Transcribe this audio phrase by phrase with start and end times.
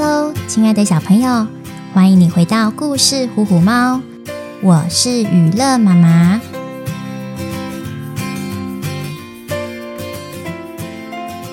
[0.00, 1.44] Hello，亲爱的小朋友，
[1.92, 3.96] 欢迎你回到故事《虎虎猫》，
[4.62, 6.40] 我是娱乐妈妈。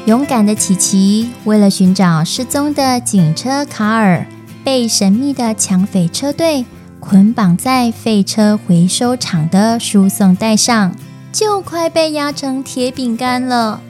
[0.06, 4.28] 勇敢的琪琪为了寻找失踪的警车卡尔，
[4.64, 6.66] 被神秘的抢匪车队
[7.00, 10.96] 捆绑在废车回收厂的输送带上，
[11.34, 13.82] 就快被压成铁饼干了。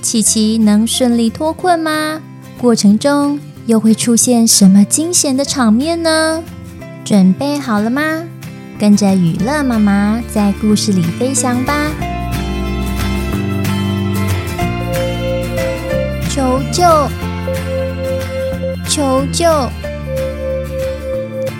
[0.00, 2.20] 琪琪能顺利脱困吗？
[2.60, 6.42] 过程中又会出现什么惊险的场面呢？
[7.04, 8.24] 准备好了吗？
[8.78, 11.90] 跟着雨乐妈妈在故事里飞翔吧！
[16.28, 16.82] 求救！
[18.88, 19.70] 求救！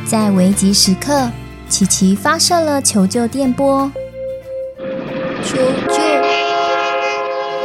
[0.06, 1.30] 在危急时刻，
[1.68, 3.90] 琪琪发射了求救电波。
[5.42, 5.56] 求
[5.88, 5.94] 救！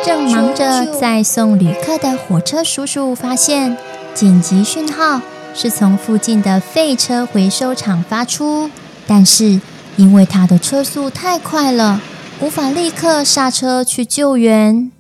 [0.05, 3.76] 正忙着在送旅客的火车叔叔发现
[4.13, 5.21] 紧急讯号
[5.54, 8.70] 是从附近的废车回收厂发出，
[9.07, 9.62] 但是
[9.96, 12.02] 因为他的车速太快了，
[12.41, 14.91] 无法立刻刹车去救援。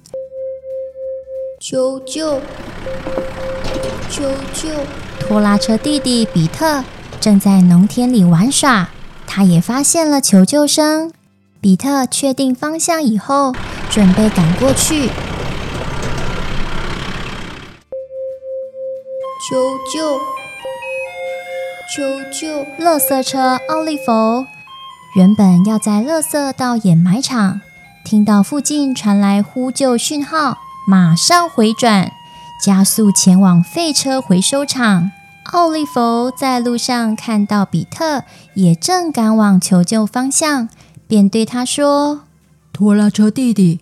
[1.59, 2.39] 求救！
[4.09, 4.69] 求救！
[5.19, 6.83] 拖拉车弟弟比特
[7.19, 8.89] 正在农田里玩耍，
[9.27, 11.11] 他也发现了求救声。
[11.61, 13.53] 比特确定方向以后，
[13.89, 15.09] 准备赶过去。
[19.49, 20.19] 求救！
[21.95, 22.63] 求救！
[22.85, 24.45] 垃圾车奥利弗
[25.15, 27.59] 原本要在垃圾到掩埋场，
[28.05, 32.11] 听到附近传来呼救讯号，马上回转，
[32.63, 35.09] 加速前往废车回收厂。
[35.45, 40.69] 奥利弗在路上看到比特也正赶往求救方向。
[41.07, 42.25] 便对他说
[42.71, 43.81] ：“拖拉车弟弟，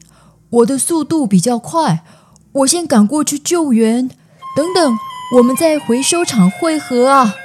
[0.49, 2.05] 我的速度比较快，
[2.53, 4.07] 我先赶过去救援。
[4.55, 4.97] 等等，
[5.35, 7.35] 我们在回收厂汇合啊！”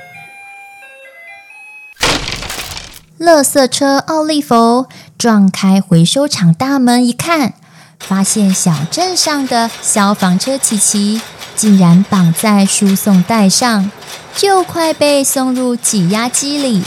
[3.18, 7.54] 垃圾车奥利弗撞开回收厂大门一看，
[8.00, 11.20] 发现小镇上的消防车琪琪
[11.54, 13.90] 竟然绑在输送带上，
[14.34, 16.82] 就快被送入挤压机里。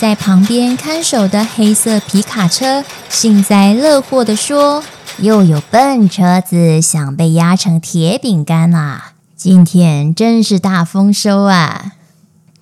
[0.00, 4.82] 在旁边看守的黑色皮卡车幸灾乐祸地说
[5.18, 9.11] ：“又有笨车子想被压成铁饼干啊！
[9.44, 11.94] 今天真是大丰收啊！”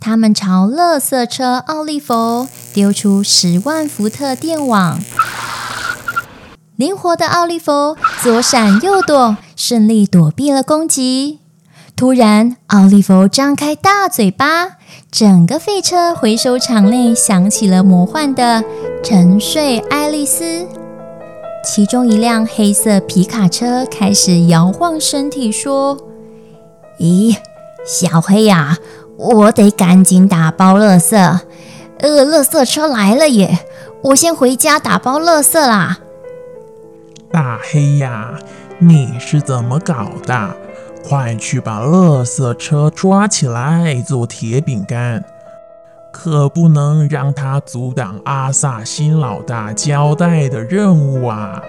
[0.01, 4.99] 他们朝垃圾车奥利弗丢出十万伏特电网，
[6.77, 11.41] 灵活的奥利弗左闪右躲，顺利躲避了攻击。
[11.95, 14.79] 突然，奥利弗张开大嘴巴。
[15.13, 18.65] 整个废车回收厂内响起了魔幻的
[19.05, 20.67] 沉睡爱丽丝，
[21.63, 25.99] 其中一辆黑色皮卡车开始摇晃身体，说
[27.01, 27.35] ：“咦，
[27.87, 28.77] 小黑呀，
[29.17, 31.17] 我得赶紧打包垃圾，
[31.99, 33.59] 呃，垃圾车来了耶，
[34.03, 35.99] 我先回家打包垃圾啦。”
[37.33, 38.39] 大黑呀，
[38.79, 40.51] 你是怎么搞的？
[41.03, 45.25] 快去把垃圾车抓起来做铁饼干，
[46.13, 51.63] 可不能让他阻挡阿萨辛老大交代的任务啊！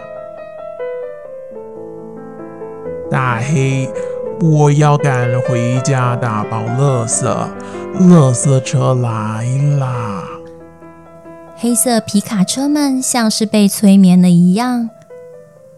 [3.10, 3.90] 大黑，
[4.44, 7.24] 我要赶回家打包垃圾，
[8.00, 9.46] 垃圾车来
[9.78, 10.24] 啦！
[11.56, 14.90] 黑色皮卡车们像是被催眠了一样，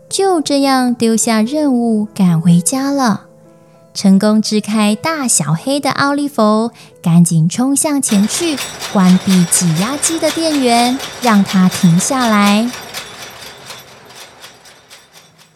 [0.07, 3.25] 就这样丢下任务赶回家了。
[3.93, 8.57] 成功支开大小黑的奥利弗，赶紧冲向前去，
[8.93, 12.71] 关闭挤压机的电源，让它停下来。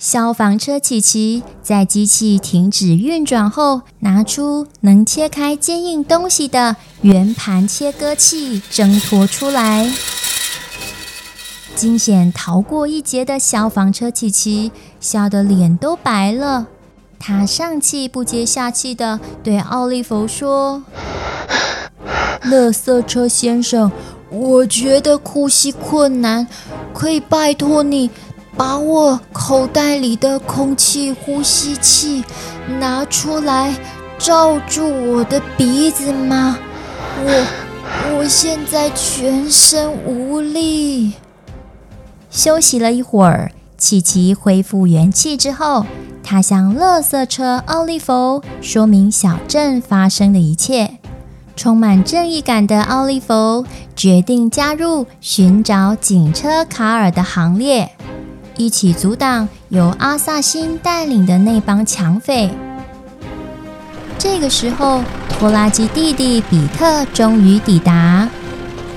[0.10, 9.92] 消防车琪琪在机器停止运转后，拿出能切开坚硬东西的圆盘切割器，挣脱出来。
[11.76, 14.72] 惊险逃过一劫的消防车琪琪，
[15.02, 16.68] 吓得脸都白了。
[17.20, 20.84] 他上气不接下气地对奥利弗说
[22.48, 23.92] ：“垃圾车先生，
[24.30, 26.48] 我觉得呼吸困难，
[26.94, 28.10] 可以拜托你
[28.58, 32.24] 把我口袋里的空气呼吸器
[32.80, 33.76] 拿出来，
[34.18, 36.58] 罩住我的鼻子吗？
[37.24, 41.14] 我我现在全身无力。”
[42.32, 45.86] 休息了一会儿，琪琪恢复元气之后。
[46.30, 50.98] 他向垃圾车奥利弗说明小镇发生的一切。
[51.56, 53.66] 充满正义感的奥利弗
[53.96, 57.92] 决定加入寻找警车卡尔的行列，
[58.58, 62.50] 一起阻挡由阿萨辛带领的那帮抢匪。
[64.18, 68.28] 这个时候，拖拉机弟弟比特终于抵达。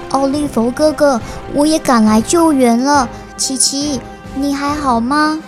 [0.09, 1.21] 奥利弗哥哥，
[1.55, 3.09] 我也赶来救援了。
[3.37, 4.01] 琪琪，
[4.35, 5.39] 你还好吗？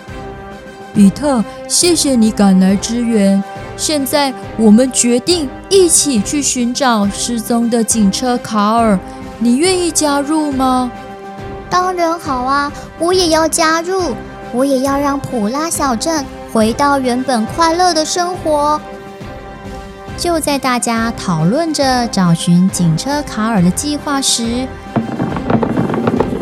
[0.93, 3.43] 比特，谢谢你赶来支援。
[3.75, 8.99] 现在我们决定一起去寻找失踪的警车卡尔，
[9.39, 10.91] 你愿意加入吗？
[11.73, 14.13] 当然好啊，我也要加入，
[14.53, 16.23] 我也要让普拉小镇
[16.53, 18.79] 回到原本快乐的生活。
[20.15, 24.67] 就在大家讨论着找寻警车卡尔的计划时，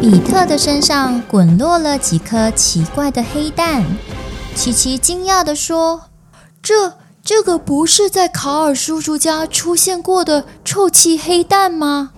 [0.02, 3.86] 比特的身上滚落了几颗奇怪的黑蛋。
[4.54, 6.02] 琪琪惊讶地说
[6.62, 12.12] ：“这这个不是在卡尔叔叔家出现过的臭气黑蛋吗？”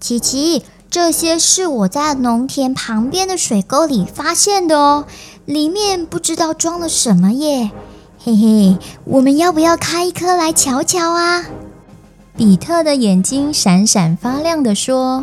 [0.00, 5.04] 琪琪，这些是我在农田旁边的水沟里发现的哦，
[5.44, 7.70] 里面不知道装了什么耶。
[8.18, 11.44] 嘿嘿，我们要不要开一颗来瞧瞧啊？
[12.36, 15.22] 比特的眼睛闪闪发亮地说：“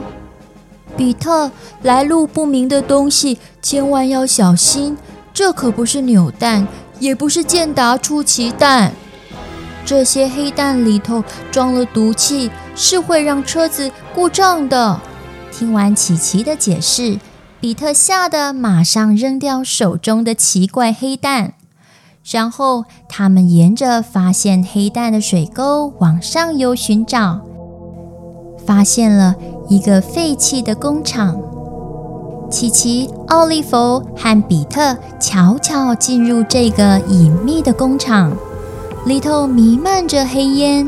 [0.96, 4.98] 比特，来路不明的东西千万要小心，
[5.34, 6.66] 这可不是扭蛋，
[6.98, 8.94] 也不是健达出奇蛋。
[9.86, 11.22] 这些黑蛋里头
[11.52, 15.02] 装了毒气，是会让车子故障的。”
[15.57, 17.18] 听完琪琪的解释，
[17.59, 21.56] 比特吓得马上扔掉手中的奇怪黑蛋。
[22.24, 27.42] 然后，他们沿着发现黑蛋的水沟往上游寻找，
[28.68, 29.33] 发现了
[29.68, 31.36] 一个废弃的工厂。
[32.51, 38.31] 琪琪、奥利弗和比特悄悄进入这个隐秘的工厂，
[39.07, 40.88] 里头弥漫着黑烟。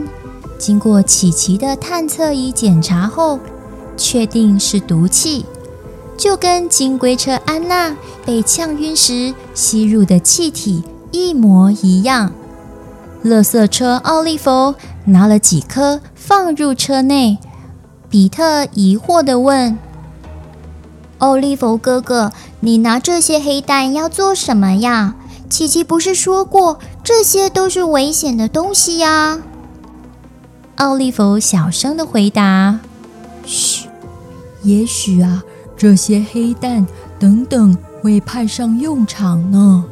[0.59, 3.39] 经过琪琪的探测仪检查后，
[3.99, 5.45] 确定是毒气，
[6.17, 10.83] 就跟金龟车安娜被呛晕时吸入的气体。
[11.11, 12.31] 一模一样。
[13.23, 14.75] 垃圾车奥利弗
[15.05, 17.39] 拿了几颗放入车内。
[18.09, 19.77] 比特疑惑地问
[21.19, 22.31] ：“奥利弗哥哥，
[22.61, 25.15] 你拿这些黑蛋要做什么呀？
[25.49, 29.39] 琪琪不是说过这些都是危险的东西呀？”
[30.77, 32.79] 奥利弗小声地回答
[33.45, 33.88] ：“嘘，
[34.63, 35.43] 也许啊，
[35.77, 36.85] 这些黑蛋
[37.17, 39.85] 等等会派上用场呢。”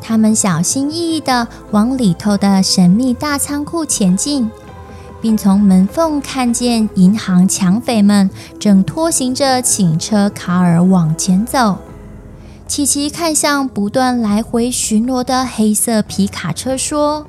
[0.00, 4.50] 他们小心翼翼地往里头的神秘大仓库前进，
[5.22, 8.28] 并从门缝看见银行抢匪们
[8.60, 11.78] 正拖行着警车卡尔往前走。
[12.66, 17.26] 琪琪看向不断来回巡逻的黑色皮卡车，说：“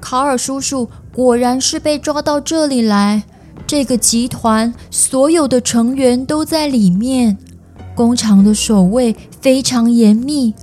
[0.00, 3.24] 卡尔叔叔果然是被抓到这里来，
[3.66, 7.36] 这个集团所有的成员都在里面，
[7.94, 10.54] 工厂的守卫非常严密。”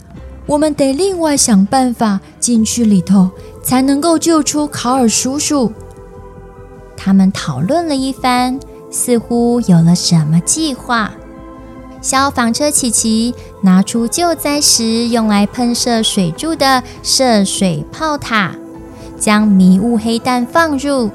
[0.48, 3.30] 我们得另外想办法进去里头，
[3.64, 5.72] 才能够救出卡尔叔叔。
[6.98, 8.60] 他们讨论了一番，
[8.90, 11.12] 似乎有了什么计划。
[12.02, 18.54] 消防车琪琪拿出救灾时用来喷射水柱的射水炮塔，
[19.18, 21.12] 将迷雾黑蛋放入。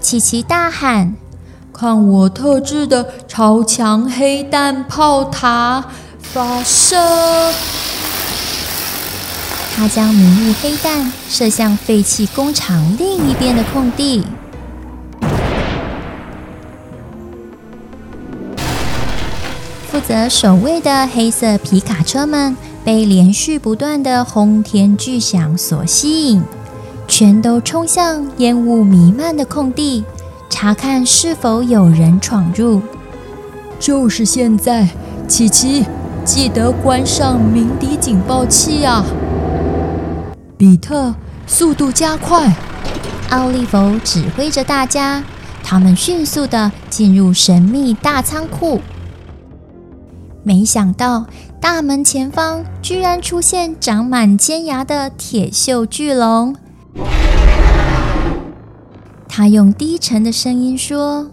[0.00, 1.14] 琪琪大喊
[1.78, 5.84] ：“看我特制的超强黑弹炮塔
[6.20, 6.96] 发射！”
[9.76, 14.24] 他将迷雾黑弹射向废弃工厂另一边的空地。
[19.88, 26.42] 负责守卫的黑色皮卡车们被连续不断的轰天巨响所吸引，
[27.06, 30.04] 全都冲向烟雾弥漫的空地，
[30.60, 32.82] 查看是否有人闯入。
[33.78, 34.88] 就是现在，
[35.28, 35.86] 琪琪，
[36.24, 39.04] 记得关上鸣笛警报器啊！
[40.56, 41.14] 比特，
[41.46, 42.52] 速度加快！
[43.30, 45.22] 奥利弗指挥着大家，
[45.62, 48.80] 他们迅速地进入神秘大仓库。
[50.42, 51.26] 没想到，
[51.60, 56.56] 大门前方居然出现长满尖牙的铁锈巨龙。
[59.38, 61.30] 他用低沉的声音说：“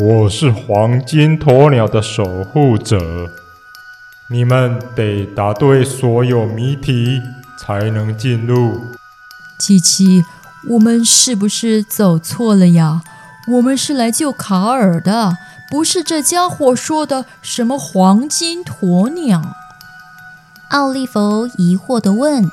[0.00, 3.28] 我是黄金鸵鸟的守护者。”
[4.32, 7.20] 你们得答对所有谜题
[7.58, 8.80] 才能进入。
[9.58, 10.24] 琪琪，
[10.70, 13.02] 我们是不是走错了呀？
[13.48, 15.36] 我们是来救卡尔的，
[15.70, 19.42] 不是这家伙说的什么黄金鸵鸟。
[20.70, 22.50] 奥利弗疑惑地问：“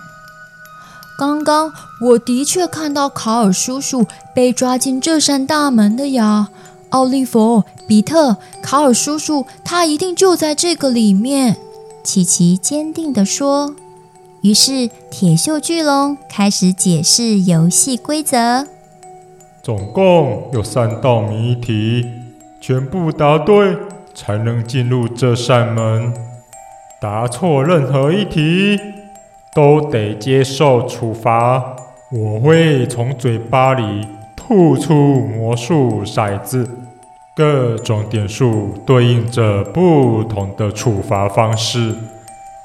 [1.17, 4.05] 刚刚我的确看到卡尔叔叔
[4.35, 6.49] 被抓进这扇大门的呀。”
[6.91, 11.57] 奥利弗、比特、卡尔叔叔，他一定就在这个里面。
[12.01, 13.75] 琪琪坚定地说
[14.39, 18.65] ：“于是铁锈巨龙开始解释游戏规则。
[19.61, 22.05] 总共有三道谜题，
[22.61, 23.75] 全部答对
[24.15, 26.13] 才能进入这扇门。
[27.01, 28.79] 答错任何一题，
[29.53, 31.75] 都得接受处罚。
[32.11, 36.69] 我会从嘴巴里吐出魔术骰子，
[37.35, 41.93] 各种点数对应着不同的处罚方式。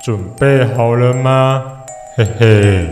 [0.05, 1.63] 准备好了吗？
[2.17, 2.89] 嘿嘿。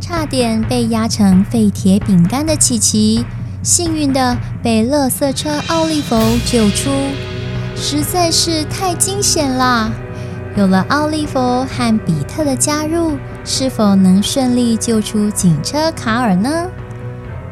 [0.00, 3.24] 差点被压成废铁饼干的琪琪，
[3.62, 6.16] 幸运的被垃圾车奥利弗
[6.46, 6.90] 救出，
[7.80, 9.90] 实在是太惊险啦！
[10.56, 16.66] 有了奥利弗和比特的加入，是否能顺利救出警车卡尔呢？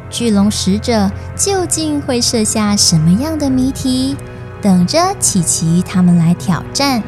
[0.09, 4.17] 巨龙使者究竟会设下什么样的谜题，
[4.61, 7.01] 等着琪琪他们来挑战？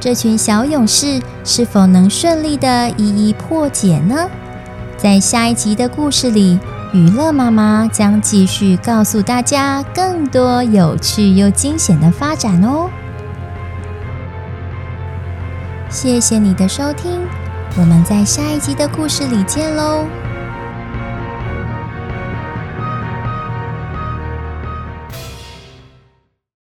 [0.00, 4.28] 这群小勇士是否能顺利的一一破解呢？
[4.96, 6.58] 在下一集的故事里，
[6.92, 12.90] 娱乐妈妈将继续告诉大家更多有趣又惊险的发展哦。
[15.88, 17.20] 谢谢你的收听，
[17.76, 20.04] 我们在下一集的故事里见喽。